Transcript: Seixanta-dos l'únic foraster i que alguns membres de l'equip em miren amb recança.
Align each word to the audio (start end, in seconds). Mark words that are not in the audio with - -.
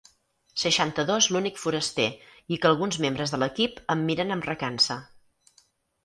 Seixanta-dos 0.59 1.25
l'únic 1.33 1.59
foraster 1.63 2.07
i 2.55 2.57
que 2.63 2.69
alguns 2.69 2.97
membres 3.05 3.33
de 3.35 3.39
l'equip 3.43 3.77
em 3.95 4.01
miren 4.09 4.37
amb 4.37 4.49
recança. 4.49 4.97